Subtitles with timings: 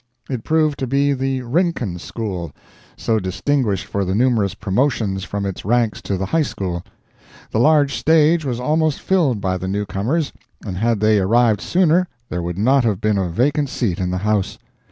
[0.31, 2.51] It proved to be the Rincon School,
[2.97, 6.83] so distinguished for the numerous promotions from its ranks to the High School.
[7.51, 10.33] The large stage was almost filled by the newcomers,
[10.65, 14.17] and had they arrived sooner there would not have been a vacant seat in the
[14.17, 14.57] house.